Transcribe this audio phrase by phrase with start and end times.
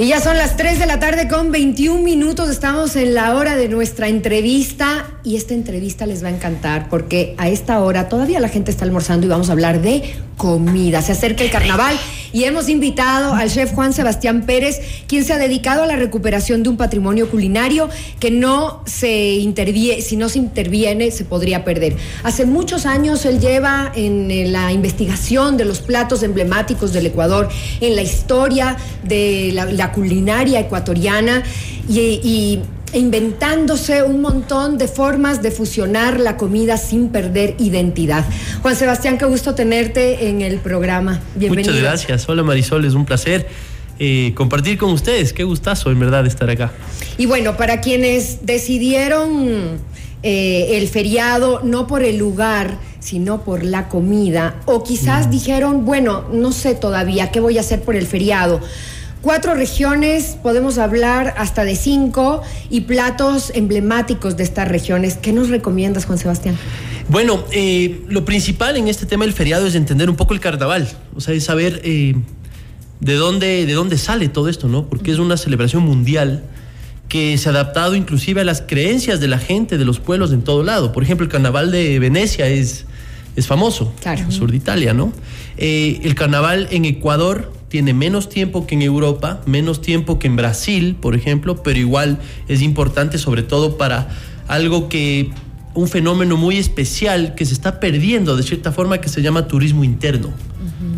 [0.00, 2.48] Y ya son las 3 de la tarde con 21 minutos.
[2.48, 7.34] Estamos en la hora de nuestra entrevista y esta entrevista les va a encantar porque
[7.38, 11.02] a esta hora todavía la gente está almorzando y vamos a hablar de comida.
[11.02, 11.94] Se acerca el carnaval
[12.32, 16.62] y hemos invitado al chef Juan Sebastián Pérez, quien se ha dedicado a la recuperación
[16.62, 21.96] de un patrimonio culinario que no se interviene, si no se interviene se podría perder.
[22.22, 27.48] Hace muchos años él lleva en la investigación de los platos emblemáticos del Ecuador,
[27.80, 31.42] en la historia de la culinaria ecuatoriana
[31.88, 32.60] y,
[32.92, 38.24] inventándose un montón de formas de fusionar la comida sin perder identidad.
[38.62, 41.20] Juan Sebastián, qué gusto tenerte en el programa.
[41.34, 41.72] Bienvenido.
[41.72, 42.28] Muchas gracias.
[42.28, 43.48] Hola Marisol, es un placer.
[43.98, 45.32] Eh, compartir con ustedes.
[45.34, 46.72] Qué gustazo, en verdad, estar acá.
[47.18, 49.78] Y bueno, para quienes decidieron
[50.22, 55.30] eh, el feriado no por el lugar, sino por la comida, o quizás mm.
[55.30, 58.60] dijeron, bueno, no sé todavía qué voy a hacer por el feriado
[59.22, 65.18] Cuatro regiones, podemos hablar hasta de cinco, y platos emblemáticos de estas regiones.
[65.18, 66.56] ¿Qué nos recomiendas, Juan Sebastián?
[67.08, 70.88] Bueno, eh, lo principal en este tema del feriado es entender un poco el carnaval,
[71.14, 72.14] o sea, es saber eh,
[73.00, 74.86] de, dónde, de dónde sale todo esto, ¿no?
[74.86, 76.44] Porque es una celebración mundial
[77.08, 80.42] que se ha adaptado inclusive a las creencias de la gente, de los pueblos en
[80.42, 80.92] todo lado.
[80.92, 82.86] Por ejemplo, el carnaval de Venecia es,
[83.36, 84.30] es famoso, claro.
[84.30, 85.12] sur de Italia, ¿no?
[85.58, 90.34] Eh, el carnaval en Ecuador tiene menos tiempo que en Europa, menos tiempo que en
[90.34, 92.18] Brasil, por ejemplo, pero igual
[92.48, 94.08] es importante sobre todo para
[94.48, 95.30] algo que
[95.74, 99.84] un fenómeno muy especial que se está perdiendo de cierta forma que se llama turismo
[99.84, 100.30] interno.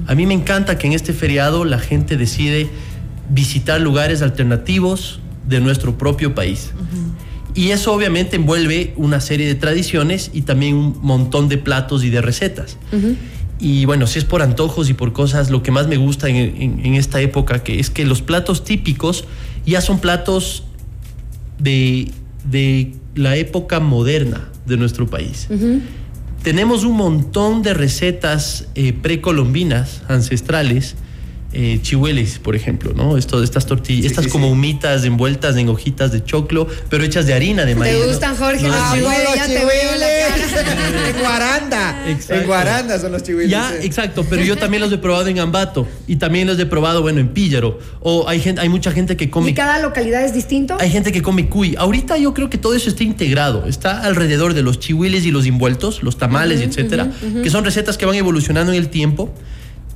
[0.06, 2.70] A mí me encanta que en este feriado la gente decide
[3.28, 6.72] visitar lugares alternativos de nuestro propio país.
[7.54, 12.08] Y eso obviamente envuelve una serie de tradiciones y también un montón de platos y
[12.08, 12.78] de recetas.
[13.62, 16.94] Y bueno, si es por antojos y por cosas, lo que más me gusta en,
[16.96, 19.24] esta época, que es que los platos típicos
[19.64, 20.64] ya son platos
[21.60, 22.10] de,
[23.14, 25.46] la época moderna de nuestro país.
[26.42, 30.96] Tenemos un montón de recetas eh, precolombinas, ancestrales,
[31.54, 33.18] eh, chihueles, por ejemplo, ¿no?
[33.18, 37.64] Esto, estas tortillas, estas como humitas envueltas en hojitas de choclo, pero hechas de harina
[37.64, 37.94] de maíz.
[37.94, 38.66] ¿Te gustan, Jorge?
[38.66, 42.04] los chihueles, ya te veo la En Guaranda.
[42.06, 43.50] En Guaranda son los chihueles.
[43.50, 47.02] Ya, exacto, pero yo también los he probado en Ambato y también los he probado,
[47.02, 47.78] bueno, en Píllaro.
[48.00, 49.50] O hay gente, hay mucha gente que come.
[49.50, 50.76] ¿Y cada localidad es distinto?
[50.80, 51.74] Hay gente que come cuy.
[51.76, 55.46] Ahorita yo creo que todo eso está integrado, está alrededor de los chihuiles y los
[55.46, 57.10] envueltos, los tamales, etcétera,
[57.42, 59.34] que son recetas que van evolucionando en el tiempo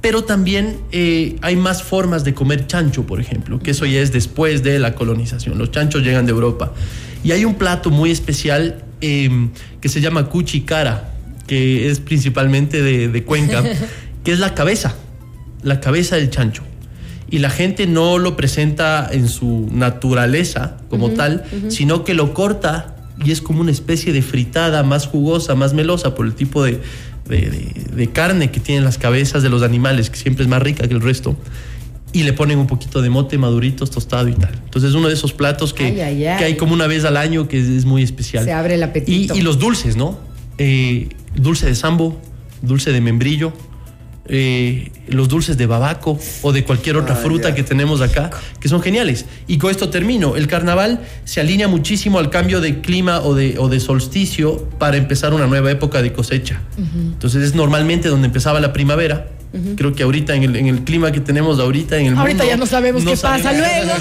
[0.06, 4.12] pero también eh, hay más formas de comer chancho, por ejemplo, que eso ya es
[4.12, 5.58] después de la colonización.
[5.58, 6.72] Los chanchos llegan de Europa.
[7.24, 9.50] Y hay un plato muy especial em,
[9.80, 11.12] que se llama cuchicara,
[11.48, 13.64] que es principalmente de, Cuenca,
[14.22, 14.94] que es la cabeza,
[15.64, 16.62] la cabeza del chancho.
[17.28, 22.94] Y la gente no lo presenta en su naturaleza como tal, sino que lo corta
[23.24, 26.80] y es como una especie de fritada más jugosa, más melosa por el tipo de,
[27.28, 30.94] de, carne que tienen las cabezas de los animales, que siempre es más rica que
[30.94, 31.36] el resto
[32.12, 34.54] y le ponen un poquito de mote maduritos, tostado y tal.
[34.64, 37.58] Entonces es uno de esos platos que, que hay como una vez al año que
[37.58, 38.44] es, muy especial.
[38.44, 39.34] Se abre el apetito.
[39.36, 40.18] Y, los dulces, ¿no?
[40.56, 42.18] Eh, dulce de sambo,
[42.62, 43.52] dulce de membrillo,
[44.28, 48.82] eh, los dulces de babaco o de cualquier otra fruta que tenemos acá, que son
[48.82, 49.26] geniales.
[49.46, 50.36] Y con esto termino.
[50.36, 54.96] El carnaval se alinea muchísimo al cambio de clima o de, o de solsticio para
[54.96, 56.60] empezar una nueva época de cosecha.
[56.76, 59.30] Entonces es normalmente donde empezaba la primavera.
[59.76, 62.58] Creo que ahorita en el, en el, clima que tenemos ahorita en el ahorita ya
[62.58, 63.92] no sabemos qué pasa luego.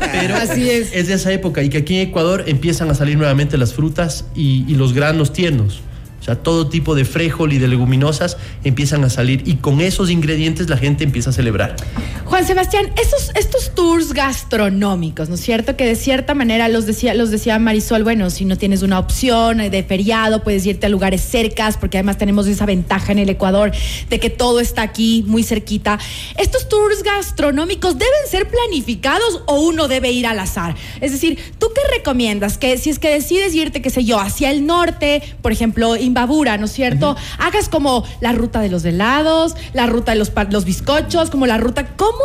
[0.12, 0.90] Pero Así es.
[0.94, 4.24] es de esa época y que aquí en Ecuador empiezan a salir nuevamente las frutas
[4.34, 5.82] y, y los granos tiernos
[6.24, 10.68] sea, todo tipo de frijol y de leguminosas empiezan a salir y con esos ingredientes
[10.68, 11.76] la gente empieza a celebrar.
[12.24, 15.76] Juan Sebastián, estos, estos tours gastronómicos, ¿no es cierto?
[15.76, 19.58] Que de cierta manera los decía, los decía Marisol, bueno, si no tienes una opción
[19.58, 23.72] de feriado, puedes irte a lugares cercas, porque además tenemos esa ventaja en el Ecuador
[24.10, 25.98] de que todo está aquí muy cerquita.
[26.36, 30.74] ¿Estos tours gastronómicos deben ser planificados o uno debe ir al azar?
[31.00, 32.58] Es decir, ¿tú qué recomiendas?
[32.58, 36.58] Que si es que decides irte, qué sé yo, hacia el norte, por ejemplo, Babura,
[36.58, 37.16] ¿no es cierto?
[37.38, 41.58] Hagas como la ruta de los helados, la ruta de los, los bizcochos, como la
[41.58, 41.88] ruta.
[41.96, 42.18] ¿Cómo,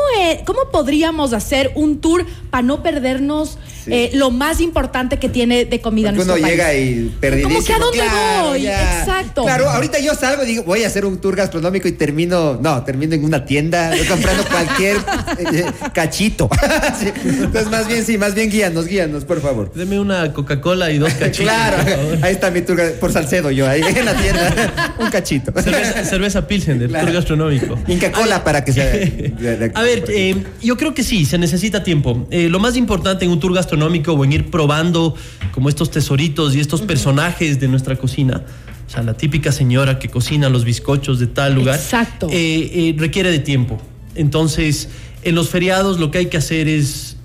[0.45, 3.57] ¿Cómo podríamos hacer un tour para no perdernos
[3.87, 7.55] eh, lo más importante que tiene de comida en nuestro uno llega y perdidísimo.
[7.55, 9.43] Como que a dónde voy, exacto.
[9.43, 12.83] Claro, ahorita yo salgo y digo, voy a hacer un tour gastronómico y termino, no,
[12.83, 14.97] termino en una tienda comprando cualquier
[15.39, 16.49] eh, cachito.
[17.25, 19.71] Entonces, más bien, sí, más bien guíanos, guíanos, por favor.
[19.73, 21.51] Deme una Coca-Cola y dos cachitos.
[21.51, 21.83] claro,
[22.21, 25.51] ahí está mi tour, por Salcedo yo, ahí en la tienda, un cachito.
[25.61, 27.77] Cerveza, Pilsen del tour gastronómico.
[27.87, 28.85] Inca Cola para que sea.
[29.75, 32.27] A ver, eh, yo creo que sí, se necesita tiempo.
[32.31, 35.15] Eh, lo más importante en un tour gastronómico o en ir probando
[35.51, 38.43] como estos tesoritos y estos personajes de nuestra cocina,
[38.87, 42.27] o sea, la típica señora que cocina los bizcochos de tal lugar, Exacto.
[42.31, 43.81] eh, eh, requiere de tiempo.
[44.15, 44.89] Entonces,
[45.23, 47.15] en los feriados lo que hay que hacer es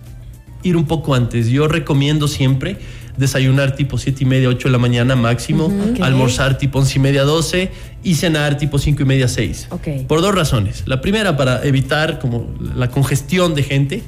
[0.63, 1.49] ir un poco antes.
[1.49, 2.79] Yo recomiendo siempre
[3.17, 7.23] desayunar tipo 7 y media, 8 de la mañana máximo, almorzar tipo 11 y media,
[7.25, 7.71] 12
[8.03, 9.69] y cenar tipo 5 y media, 6.
[9.71, 9.89] Ok.
[10.07, 10.83] Por dos razones.
[10.87, 12.47] La primera para evitar como
[12.77, 14.03] la congestión de gente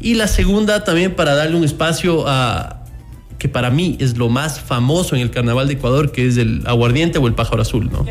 [0.00, 2.80] y la segunda también para darle un espacio a
[3.38, 6.62] que para mí es lo más famoso en el carnaval de Ecuador, que es el
[6.66, 8.06] aguardiente o el pájaro azul, ¿no?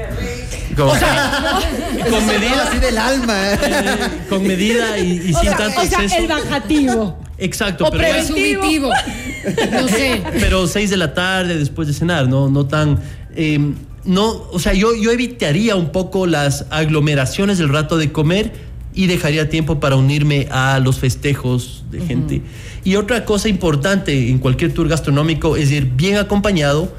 [0.75, 0.92] Como-
[2.10, 3.54] con medida, así del alma.
[3.54, 3.98] eh,
[4.30, 6.22] con medida y, y O sin sea, tanto o sea, exceso.
[6.22, 7.18] el bajativo.
[7.38, 8.89] Exacto, o pero Subjetivo.
[9.71, 10.21] No sé.
[10.39, 13.00] pero 6 de la tarde después de cenar, no, no tan.
[13.35, 13.74] eh,
[14.06, 18.51] no, o sea, yo, yo evitaría un poco las aglomeraciones del rato de comer
[18.94, 22.41] y dejaría tiempo para unirme a los festejos de gente.
[22.83, 26.94] Y otra cosa importante en cualquier tour gastronómico es ir bien acompañado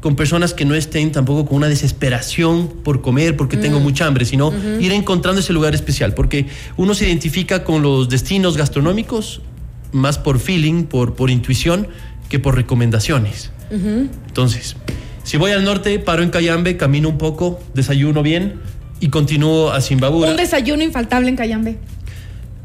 [0.00, 4.24] con personas que no estén tampoco con una desesperación por comer porque tengo mucha hambre,
[4.24, 6.46] sino ir encontrando ese lugar especial, porque
[6.76, 9.40] uno se identifica con los destinos gastronómicos
[9.92, 11.88] más por feeling, por, por intuición,
[12.28, 13.50] que por recomendaciones.
[13.70, 14.76] Entonces,
[15.24, 18.60] si voy al norte, paro en Cayambe, camino un poco, desayuno bien
[19.00, 20.30] y continúo a Zimbabura.
[20.30, 21.76] Un desayuno infaltable en Cayambe.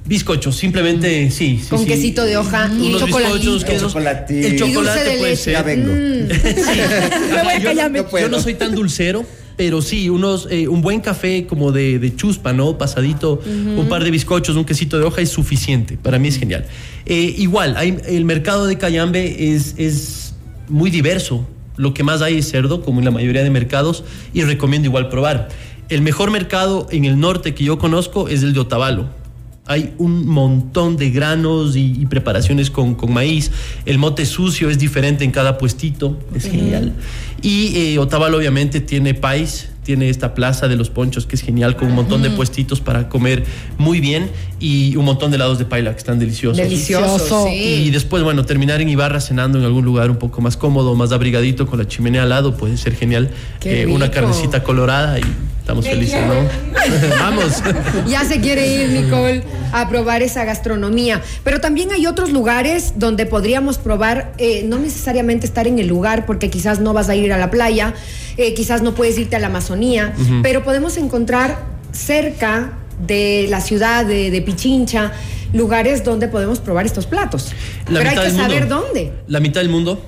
[0.06, 1.70] Bizcochos, simplemente sí, sí.
[1.70, 1.86] Con sí.
[1.86, 3.94] quesito de hoja y Unos bizcochos, quesos.
[3.94, 4.48] Chocolatito.
[4.48, 5.44] El Y dulce chocolate de puede leche.
[5.44, 5.54] ser.
[5.54, 5.94] Ya vengo.
[7.36, 8.06] Me voy a yo, Cayambe.
[8.20, 9.26] yo no soy tan dulcero,
[9.56, 12.78] pero sí, unos, eh, un buen café como de, de chuspa, ¿no?
[12.78, 15.98] Pasadito, un par de bizcochos, un quesito de hoja es suficiente.
[15.98, 16.66] Para mí es genial.
[17.06, 20.36] Eh, igual, hay, el mercado de Cayambe es, es
[20.68, 21.48] muy diverso.
[21.76, 24.04] Lo que más hay es cerdo, como en la mayoría de mercados,
[24.34, 25.50] y recomiendo igual probar.
[25.90, 29.23] El mejor mercado en el norte que yo conozco es el de Otavalo.
[29.66, 33.50] Hay un montón de granos y, y preparaciones con, con maíz.
[33.86, 36.94] El mote sucio es diferente en cada puestito, es genial.
[37.42, 41.78] Y eh, Otavalo obviamente tiene país, tiene esta plaza de los ponchos que es genial,
[41.78, 43.46] con un montón de puestitos para comer
[43.78, 44.30] muy bien
[44.60, 46.58] y un montón de helados de paila que están deliciosos.
[46.58, 47.46] Delicioso.
[47.48, 47.86] Sí.
[47.86, 51.12] Y después, bueno, terminar en Ibarra cenando en algún lugar un poco más cómodo, más
[51.14, 53.30] abrigadito, con la chimenea al lado, puede ser genial.
[53.60, 55.24] Qué Eh, una carnecita colorada y
[55.64, 57.16] estamos felices, ¿no?
[57.20, 57.64] Vamos.
[58.06, 61.22] Ya se quiere ir, Nicole, a probar esa gastronomía.
[61.46, 66.26] Pero también hay otros lugares donde podríamos probar, eh, no necesariamente estar en el lugar,
[66.26, 67.94] porque quizás no vas a ir a la playa,
[68.36, 71.64] eh, quizás no puedes irte a la Amazonía, pero podemos encontrar
[71.94, 75.14] cerca de la ciudad de, de Pichincha
[75.54, 77.54] lugares donde podemos probar estos platos.
[77.88, 78.44] La pero hay que mundo.
[78.44, 79.14] saber dónde.
[79.28, 80.04] La mitad del mundo.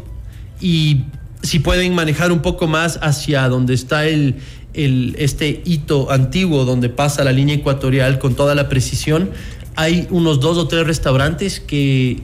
[0.60, 1.06] Y
[1.42, 4.36] si pueden manejar un poco más hacia donde está el,
[4.74, 9.30] este hito antiguo, donde pasa la línea ecuatorial con toda la precisión,
[9.76, 12.22] hay unos dos o tres restaurantes que,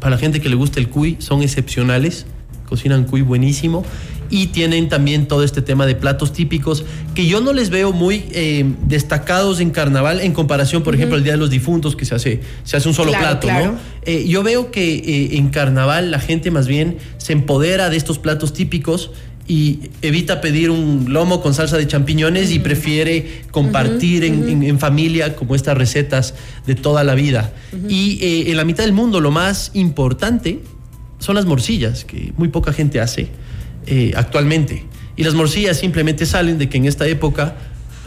[0.00, 2.26] para la gente que le gusta el cuy, son excepcionales.
[2.68, 3.84] Cocinan cuy buenísimo.
[4.30, 6.84] Y tienen también todo este tema de platos típicos
[7.14, 11.22] que yo no les veo muy eh, destacados en carnaval en comparación, por ejemplo, al
[11.24, 13.72] Día de los Difuntos, que se hace, se hace un solo Claro, plato, claro.
[13.72, 13.78] ¿no?
[14.06, 18.18] Eh, yo veo que eh, en carnaval la gente más bien se empodera de estos
[18.18, 19.10] platos típicos
[19.46, 24.78] y evita pedir un lomo con salsa de champiñones y prefiere compartir en, en- en
[24.78, 26.34] familia como estas recetas
[26.66, 27.52] de toda la vida.
[27.88, 30.60] Y eh, en la mitad del mundo lo más importante
[31.18, 33.28] son las morcillas, que muy poca gente hace
[33.86, 34.84] eh, actualmente.
[35.16, 37.56] Y las morcillas simplemente salen de que en esta época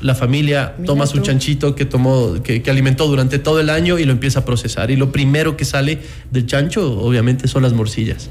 [0.01, 1.23] la familia Mira toma su tú.
[1.23, 4.91] chanchito que tomó, que, que alimentó durante todo el año y lo empieza a procesar.
[4.91, 5.99] Y lo primero que sale
[6.31, 8.29] del chancho, obviamente, son las morcillas.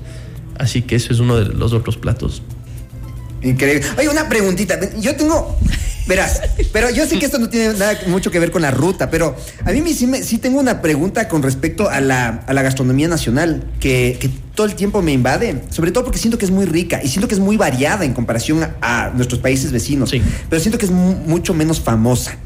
[0.59, 2.43] Así que eso es uno de los otros platos.
[3.43, 3.87] Increíble.
[3.99, 4.79] Oye, una preguntita.
[4.99, 5.57] Yo tengo.
[6.09, 6.41] Verás,
[6.73, 9.35] pero yo sé que esto no tiene nada mucho que ver con la ruta, pero
[9.65, 13.09] a mí sí, me- sí tengo una pregunta con respecto a la, a la gastronomía
[13.09, 16.65] nacional, que, que todo el tiempo me invade, sobre todo porque siento que es muy
[16.65, 20.23] rica y siento que es muy variada en comparación a, a nuestros países vecinos, Sí.
[20.49, 22.37] pero siento que es mu- mucho menos famosa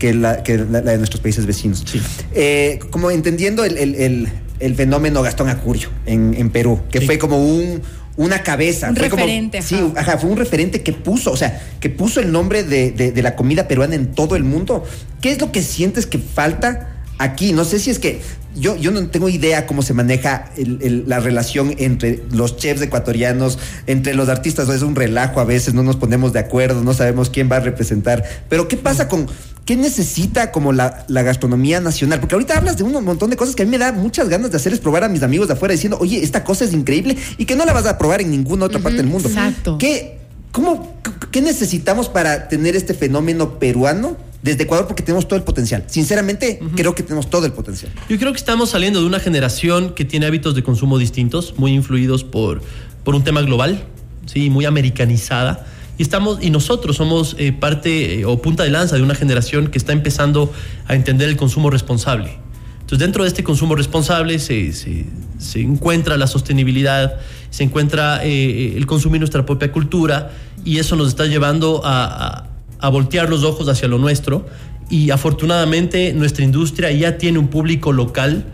[0.00, 1.84] que la, que la- la de nuestros países vecinos.
[1.86, 2.02] Sí.
[2.34, 7.06] Eh, como entendiendo el, el- el- el fenómeno Gastón Acurio en, en Perú, que Sí.
[7.06, 7.80] fue como un,
[8.16, 8.90] una cabeza.
[8.90, 10.00] Un fue como- referente, sí, ajá.
[10.12, 13.22] Ajá, fue un referente que puso, o sea, que puso el nombre de, de- de
[13.22, 14.84] la comida peruana en todo el mundo.
[15.20, 17.52] ¿Qué es lo que sientes que falta aquí?
[17.52, 18.20] No sé si es que
[18.56, 22.80] yo, yo no tengo idea cómo se maneja el- el- la relación entre los chefs
[22.82, 26.94] ecuatorianos, entre los artistas, es un relajo a veces, no nos ponemos de acuerdo, no
[26.94, 28.22] sabemos quién va a representar.
[28.48, 29.26] Pero ¿qué pasa con...
[29.64, 32.20] ¿Qué necesita como la, la gastronomía nacional?
[32.20, 34.50] Porque ahorita hablas de un montón de cosas que a mí me da muchas ganas
[34.50, 37.16] de hacer es probar a mis amigos de afuera diciendo, oye, esta cosa es increíble
[37.38, 39.28] y que no la vas a probar en ninguna otra parte del mundo.
[39.28, 39.78] exacto.
[39.78, 40.18] ¿Qué,
[40.52, 40.94] cómo,
[41.30, 45.84] qué necesitamos para tener este fenómeno peruano desde Ecuador porque tenemos todo el potencial.
[45.86, 47.90] Sinceramente, creo que tenemos todo el potencial.
[48.10, 51.72] Yo creo que estamos saliendo de una generación que tiene hábitos de consumo distintos, muy
[51.72, 52.60] influidos por,
[53.04, 53.86] por un tema global,
[54.26, 55.66] sí, muy americanizada.
[55.98, 59.68] Y estamos, y nosotros somos eh, parte eh, o punta de lanza de una generación
[59.68, 60.52] que está empezando
[60.86, 62.38] a entender el consumo responsable.
[62.80, 65.06] Entonces, dentro de este consumo responsable se, se,
[65.38, 67.18] se encuentra la sostenibilidad,
[67.50, 70.32] se encuentra eh, el consumir nuestra propia cultura,
[70.64, 72.48] y eso nos está llevando a, a,
[72.80, 74.46] a voltear los ojos hacia lo nuestro.
[74.90, 78.44] Y afortunadamente nuestra industria ya tiene un público local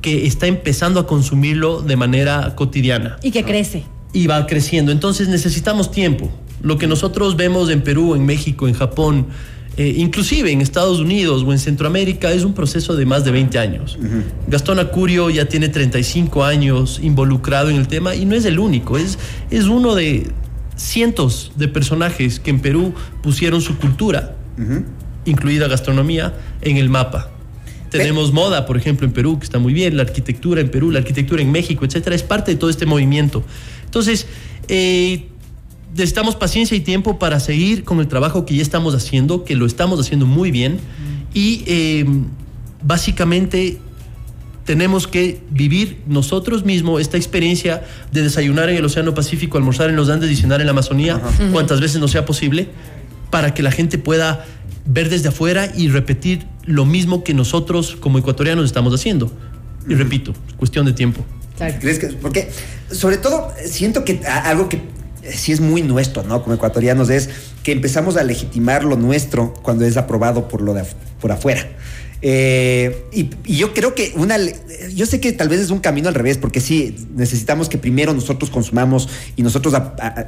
[0.00, 3.84] que está empezando a consumirlo de manera cotidiana Y que crece.
[4.12, 4.92] y va creciendo.
[4.92, 6.30] Entonces necesitamos tiempo.
[6.62, 9.26] Lo que nosotros vemos en Perú, en México, en Japón,
[9.76, 13.58] eh, inclusive en Estados Unidos o en Centroamérica, es un proceso de más de 20
[13.58, 13.98] años.
[14.46, 18.98] Gastón Acurio ya tiene 35 años involucrado en el tema y no es el único,
[18.98, 19.18] es,
[19.50, 20.26] es uno de
[20.76, 24.36] cientos de personajes que en Perú pusieron su cultura,
[25.24, 27.30] incluida gastronomía, en el mapa.
[27.90, 31.00] Tenemos moda, por ejemplo, en Perú, que está muy bien, la arquitectura en Perú, la
[31.00, 33.42] arquitectura en México, etcétera, es parte de todo este movimiento.
[33.84, 34.26] Entonces,
[34.68, 35.26] eh,
[35.92, 39.66] necesitamos paciencia y tiempo para seguir con el trabajo que ya estamos haciendo, que lo
[39.66, 40.78] estamos haciendo muy bien,
[41.34, 42.04] y eh,
[42.82, 43.78] básicamente
[44.64, 47.82] tenemos que vivir nosotros mismos esta experiencia
[48.12, 51.20] de desayunar en el Océano Pacífico, almorzar en los Andes y cenar en la Amazonía,
[51.52, 52.68] cuantas veces no sea posible,
[53.30, 54.44] para que la gente pueda
[54.86, 59.32] ver desde afuera y repetir lo mismo que nosotros como ecuatorianos estamos haciendo.
[59.88, 61.24] Y repito, es cuestión de tiempo.
[61.56, 61.74] Claro.
[61.80, 62.06] ¿Crees que?
[62.08, 62.50] Porque,
[62.90, 64.80] sobre todo, siento que a- algo que
[65.28, 66.42] sí es muy nuestro, ¿no?
[66.42, 67.28] Como ecuatorianos, es
[67.62, 70.84] que empezamos a legitimar lo nuestro cuando es aprobado por lo de
[71.20, 71.68] por afuera.
[72.22, 74.36] Eh, y, yo creo que una.
[74.94, 78.12] Yo sé que tal vez es un camino al revés, porque sí, necesitamos que primero
[78.12, 79.74] nosotros consumamos y nosotros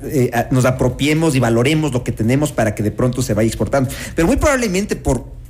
[0.05, 3.91] eh, nos apropiemos y valoremos lo que tenemos para que de pronto se vaya exportando.
[4.15, 5.42] Pero muy probablemente por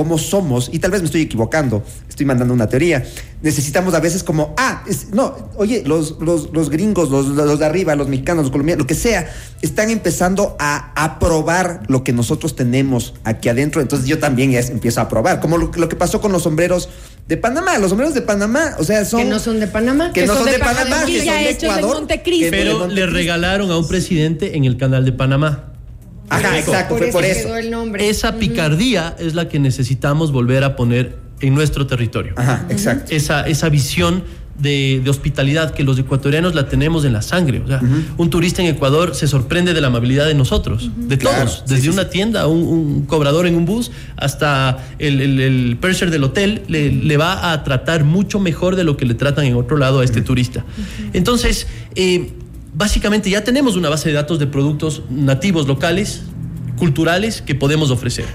[0.00, 3.04] como somos, y tal vez me estoy equivocando, estoy mandando una teoría,
[3.42, 7.66] necesitamos a veces como, ah, es- no, oye, los, los, los gringos, los, los de
[7.66, 9.30] arriba, los mexicanos, los colombianos, lo que sea,
[9.60, 15.00] están empezando a aprobar lo que nosotros tenemos aquí adentro, entonces yo también ya empiezo
[15.00, 16.88] a aprobar, como lo, lo que pasó con los sombreros
[17.28, 19.20] de Panamá, los sombreros de Panamá, o sea, son...
[19.20, 20.12] Que no son de Panamá.
[20.14, 21.94] que no son de Panamá, que son de en Ecuador.
[21.96, 22.50] Montecristo.
[22.50, 25.66] Pero le regalaron a un presidente en el canal de Panamá.
[26.30, 27.48] Ajá, exacto, fue por eso.
[27.48, 28.08] quedó el nombre.
[28.08, 32.34] Esa picardía es la que necesitamos volver a poner en nuestro territorio.
[32.36, 33.14] Ajá, exacto.
[33.14, 34.22] Esa, esa visión
[34.58, 37.62] de, de hospitalidad que los ecuatorianos la tenemos en la sangre.
[37.64, 37.80] O sea,
[38.18, 41.62] un turista en Ecuador se sorprende de la amabilidad de nosotros, de todos, Claro, sí,
[41.66, 42.10] desde sí, una sí.
[42.10, 46.92] tienda, un, un cobrador en un bus, hasta el, el, el purser del hotel, le,
[46.92, 50.04] le va a tratar mucho mejor de lo que le tratan en otro lado a
[50.04, 50.62] este turista.
[51.14, 52.30] Entonces, eh,
[52.74, 56.22] básicamente ya tenemos una base de datos de productos nativos locales,
[56.76, 58.26] culturales, que podemos ofrecer.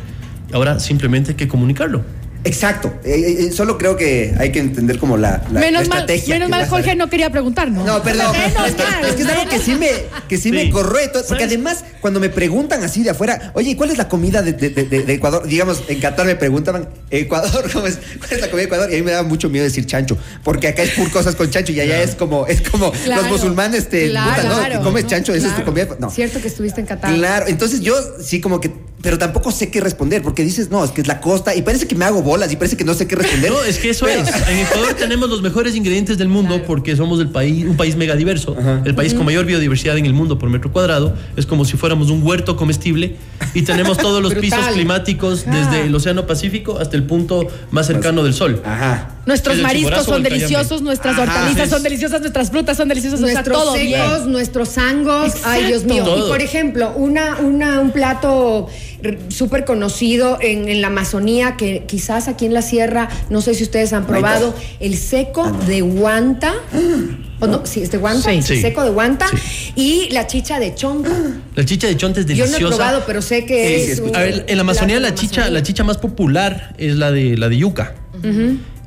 [0.53, 2.03] Ahora simplemente hay que comunicarlo.
[2.45, 2.93] Exacto.
[3.03, 6.35] Eh, eh, solo creo que hay que entender como la, la- la menos mal, estrategia.
[6.35, 7.83] menos mal Jorge no quería preguntar, ¿no?
[7.83, 8.31] No, perdón.
[8.33, 9.89] Menos es, que, mal, es que es algo que sí me,
[10.29, 10.51] que sí Sí.
[10.51, 11.07] me corroe.
[11.09, 14.41] todo- porque además, cuando me preguntan así de afuera, oye, ¿y cuál es la comida
[14.43, 15.47] de, de- de- de Ecuador?
[15.47, 17.69] Digamos, en Qatar me preguntaban, ¿Ecuador?
[17.73, 17.97] ¿Cómo es?
[18.19, 18.89] ¿Cuál es la comida de Ecuador?
[18.91, 20.17] Y a mí me da mucho miedo decir chancho.
[20.43, 23.23] Porque acá es pur cosas con chancho y allá es como, es como Claro.
[23.23, 24.55] los musulmanes te Claro, puta, ¿no?
[24.65, 24.83] claro.
[24.83, 25.33] ¿Comes chancho?
[25.33, 25.87] Esa es tu comida.
[25.99, 26.11] No.
[26.11, 27.11] Cierto que estuviste en Qatar.
[27.15, 28.71] Claro, entonces yo sí como que,
[29.05, 31.87] pero tampoco sé qué responder, porque dices, no, es que es la costa, y parece
[31.87, 33.51] que me hago bolas, y parece que no sé qué responder.
[33.51, 34.29] No, es que eso Pero- es.
[34.49, 38.57] En Ecuador tenemos los mejores ingredientes del mundo porque somos el país, un país megadiverso,
[38.83, 41.15] el país con mayor biodiversidad en el mundo por metro cuadrado.
[41.37, 43.15] Es como si fuéramos un huerto comestible
[43.53, 44.59] y tenemos todos los Brutal.
[44.59, 45.51] pisos climáticos Ah.
[45.55, 48.61] desde el Océano Pacífico hasta el punto más cercano del Sol.
[48.65, 49.11] Ajá.
[49.25, 51.23] Nuestros mariscos son deliciosos, nuestras Ajá.
[51.23, 54.31] hortalizas Es- son deliciosas, nuestras frutas son deliciosas, o sea, Nuestros todo secos, bien.
[54.31, 55.33] nuestros sangos.
[55.43, 56.03] Ay, Dios mío.
[56.03, 56.27] Todo.
[56.27, 58.67] Y por ejemplo, una, una, un plato
[59.29, 63.63] súper conocido en, en la Amazonía, que quizás aquí en la sierra, no sé si
[63.63, 66.53] ustedes han probado, el seco de guanta.
[67.41, 67.65] ¿O no?
[67.65, 68.29] Sí, es de guanta.
[68.31, 68.37] Sí.
[68.37, 68.61] el Sí.
[68.61, 69.27] seco de guanta.
[69.27, 69.73] Sí.
[69.75, 71.09] Y la chicha de chongo.
[71.55, 72.59] La chicha de chonte es Yo deliciosa.
[72.61, 73.85] no he probado, pero sé que Sí, es.
[73.85, 74.09] sí, escuché.
[74.11, 75.59] un A ver, en la Amazonía la chicha, Amazonía.
[75.59, 77.95] la chicha más popular es la de la de yuca.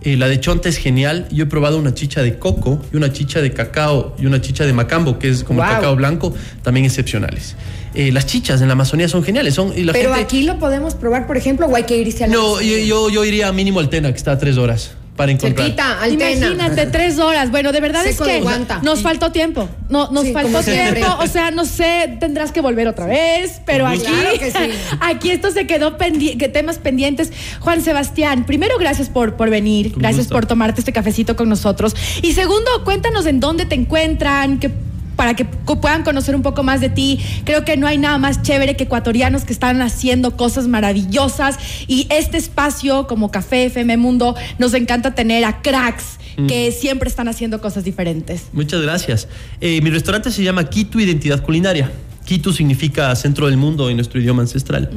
[0.02, 1.26] Eh, la de chonte es genial.
[1.30, 4.64] Yo he probado una chicha de coco y una chicha de cacao y una chicha
[4.64, 5.68] de macambo, que es como Wow.
[5.70, 7.56] cacao blanco, también excepcionales.
[7.94, 9.54] Eh, las chichas en la Amazonía son geniales.
[9.54, 12.24] Son, y la Pero gente- aquí lo podemos probar, por ejemplo, o hay que irse
[12.24, 14.56] a la No, yo, yo, yo iría a mínimo al Tena, que está a tres
[14.56, 15.66] horas para encontrar.
[15.66, 16.46] Cerquita, Altena.
[16.46, 17.50] Imagínate, tres horas.
[17.50, 18.78] Bueno, de verdad Seco es que guanta.
[18.82, 19.68] nos faltó tiempo.
[19.90, 21.06] No, nos Sí, faltó tiempo.
[21.20, 24.12] O sea, no sé, tendrás que volver otra vez, pero aquí, gusto.
[24.12, 24.78] Claro que sí.
[25.00, 27.32] aquí esto se quedó pendiente, temas pendientes.
[27.60, 30.34] Juan Sebastián, primero, gracias por, por venir, Con gracias gusto.
[30.36, 31.96] por tomarte este cafecito con nosotros.
[32.22, 34.70] Y segundo, cuéntanos en dónde te encuentran, qué
[35.18, 37.18] para que puedan conocer un poco más de ti.
[37.42, 41.58] Creo que no hay nada más chévere que ecuatorianos que están haciendo cosas maravillosas
[41.88, 47.26] y este espacio como Café FM Mundo nos encanta tener a cracks que siempre están
[47.26, 48.44] haciendo cosas diferentes.
[48.52, 49.26] Muchas gracias.
[49.60, 51.90] Eh, mi restaurante se llama Quito Identidad Culinaria.
[52.24, 54.88] Quito significa centro del mundo en nuestro idioma ancestral.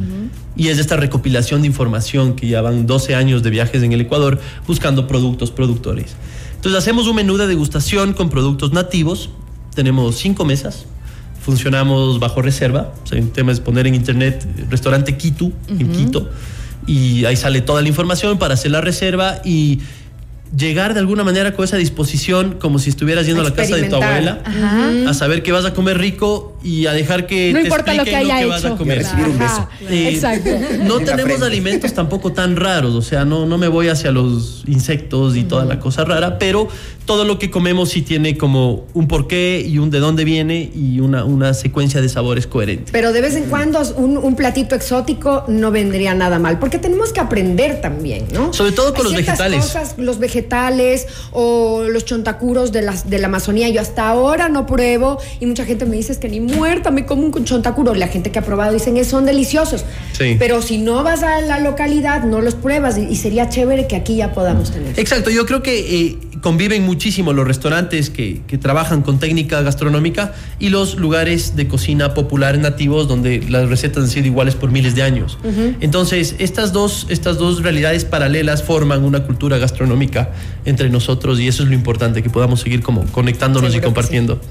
[0.56, 4.02] Y es esta recopilación de información que ya van 12 años de viajes en el
[4.02, 6.16] Ecuador buscando productos, productores.
[6.58, 9.32] Entonces hacemos un menú de degustación con productos nativos.
[9.74, 10.86] Tenemos cinco mesas.
[11.42, 12.94] Funcionamos bajo reserva.
[13.04, 16.30] O sea, tema es poner en internet restaurante Quito, en Quito.
[16.88, 19.80] Y ahí sale toda la información para hacer la reserva y
[20.56, 23.84] llegar de alguna manera con esa disposición como si estuvieras yendo a la casa de
[23.90, 24.40] tu abuela
[25.08, 28.04] a saber que vas a comer rico y a dejar que No te importa lo
[28.04, 28.78] que haya vas a hecho.
[28.78, 29.00] comer.
[29.00, 29.52] Recibir un beso.
[29.54, 30.50] Ajá, Eh, Exacto.
[30.84, 35.36] No tenemos alimentos tampoco tan raros, o sea, no, no me voy hacia los insectos
[35.36, 36.68] y toda la cosa rara, pero
[37.06, 41.00] todo lo que comemos sí tiene como un porqué y un de dónde viene y
[41.00, 42.92] una, una secuencia de sabores coherente.
[42.92, 47.12] Pero de vez en cuando un, un platito exótico no vendría nada mal, porque tenemos
[47.12, 48.54] que aprender también, ¿no?
[48.54, 49.62] Sobre todo con Hay los vegetales.
[49.66, 54.66] Cosas, los vegetales o los chontacuros de, las, de la Amazonía, yo hasta ahora no
[54.66, 57.94] pruebo y mucha gente me dice es que ni muerta me como un chontacuro.
[57.94, 59.86] La gente que ha probado dicen que son deliciosos.
[60.14, 60.36] Sí.
[60.40, 63.96] Pero si no vas a la localidad, no los pruebas y, y sería chévere que
[63.96, 65.00] aquí ya podamos tener.
[65.00, 70.34] Exacto, yo creo que eh, conviven muchísimo los restaurantes que, que trabajan con técnica gastronómica
[70.60, 74.96] y los lugares de cocina popular nativos donde las recetas han sido iguales por miles
[74.96, 75.38] de años.
[75.80, 80.32] Entonces, estas dos, estas dos realidades paralelas forman una cultura gastronómica
[80.66, 84.42] entre nosotros y eso es lo importante, que podamos seguir como conectándonos y Seguro compartiendo.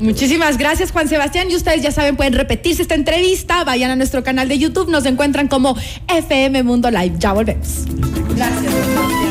[0.00, 1.50] Muchísimas gracias, Juan Sebastián.
[1.50, 3.64] Y ustedes ya saben, pueden repetirse esta entrevista.
[3.64, 4.90] Vayan a nuestro canal de YouTube.
[4.90, 5.76] Nos encuentran como
[6.08, 7.16] FM Mundo Live.
[7.18, 7.84] Ya volvemos.
[8.36, 9.23] Gracias.